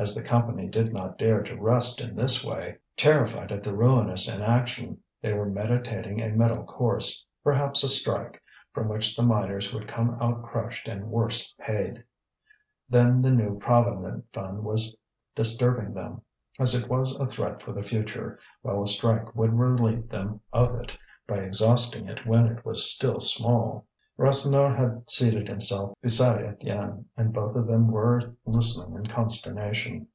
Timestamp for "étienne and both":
26.40-27.54